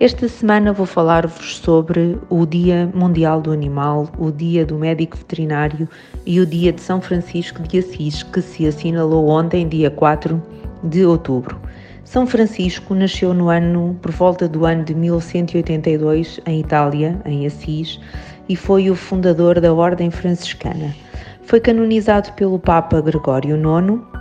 [0.00, 5.86] Esta semana vou falar-vos sobre o Dia Mundial do Animal, o Dia do Médico Veterinário
[6.24, 10.42] e o Dia de São Francisco de Assis, que se assinalou ontem, dia 4
[10.84, 11.60] de outubro.
[12.02, 18.00] São Francisco nasceu no ano por volta do ano de 1182 em Itália, em Assis,
[18.48, 20.96] e foi o fundador da Ordem Franciscana.
[21.42, 24.19] Foi canonizado pelo Papa Gregório IX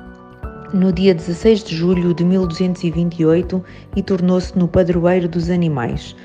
[0.73, 3.63] no dia 16 de julho de 1228
[3.95, 6.15] e tornou-se no padroeiro dos animais,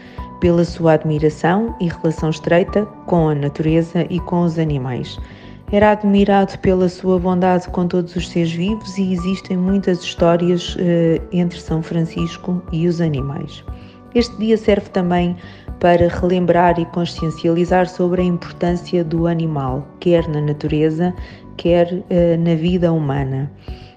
[0.41, 5.19] pela sua admiração e relação estreita com a natureza e com os animais.
[5.73, 11.21] Era admirado pela sua bondade com todos os seres vivos e existem muitas histórias eh,
[11.33, 13.65] entre São Francisco e os animais.
[14.15, 15.37] Este dia serve também
[15.81, 21.13] para relembrar e consciencializar sobre a importância do animal, quer na natureza,
[21.57, 23.51] quer eh, na vida humana.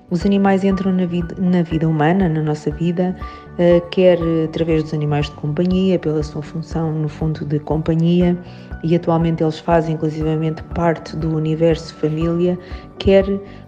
[0.10, 3.14] Os animais entram na vida, na vida humana, na nossa vida,
[3.54, 8.38] uh, quer através dos animais de companhia, pela sua função, no fundo, de companhia,
[8.86, 12.58] e atualmente eles fazem inclusivamente parte do universo família,
[13.00, 13.26] quer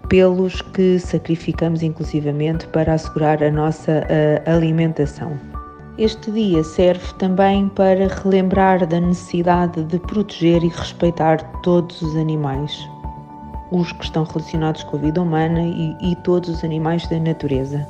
[0.08, 5.38] pelos que sacrificamos inclusivamente para assegurar a nossa uh, alimentação.
[5.98, 12.88] Este dia serve também para relembrar da necessidade de proteger e respeitar todos os animais,
[13.70, 17.86] os que estão relacionados com a vida humana e, e todos os animais da natureza.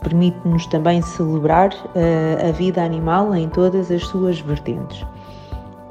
[0.00, 5.04] Permite-nos também celebrar uh, a vida animal em todas as suas vertentes.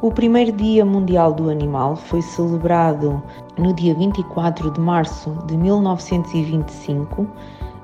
[0.02, 3.22] O primeiro Dia Mundial do Animal foi celebrado
[3.58, 7.27] no dia 24 de março de 1925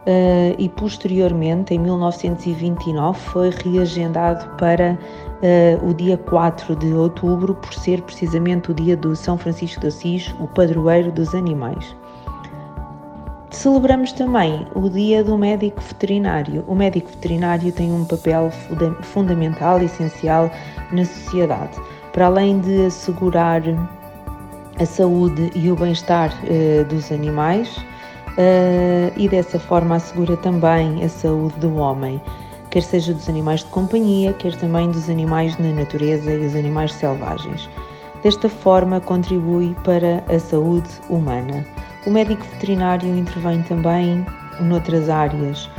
[0.08, 7.74] uh, e posteriormente, em 1929, foi reagendado para uh, o dia 4 de outubro, por
[7.74, 11.96] ser precisamente o dia do São Francisco de Assis, o padroeiro dos animais.
[13.54, 16.66] Celebramos também o Dia do Médico Veterinário.
[16.68, 18.50] O médico veterinário tem um papel
[19.04, 20.50] fundamental e essencial
[20.92, 21.80] na sociedade.
[22.12, 23.62] Para além de assegurar
[24.80, 27.78] a saúde e o bem-estar uh, dos animais,
[28.38, 32.22] uh, e dessa forma assegura também a saúde do homem,
[32.70, 36.94] quer seja dos animais de companhia, quer também dos animais na natureza e os animais
[36.94, 37.70] selvagens.
[38.24, 41.66] Desta forma, contribui para a saúde humana.
[42.06, 44.26] O médico veterinário intervém também
[44.62, 45.70] noutras áreas,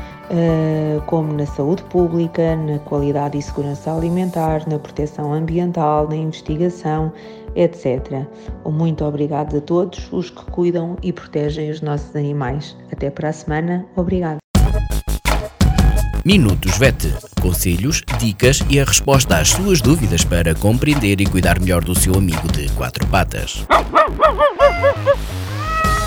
[1.07, 7.13] como na saúde pública, na qualidade e segurança alimentar, na proteção ambiental, na investigação,
[7.55, 8.25] etc.
[8.65, 12.77] Muito obrigado a todos os que cuidam e protegem os nossos animais.
[12.91, 13.87] Até para a semana.
[13.97, 14.39] Obrigado.
[16.25, 17.13] Minutos VET.
[17.43, 22.15] Conselhos, dicas e a resposta às suas dúvidas para compreender e cuidar melhor do seu
[22.15, 23.67] amigo de quatro patas.